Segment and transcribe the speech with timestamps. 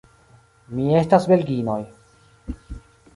[0.77, 1.77] Mi estas belginoj.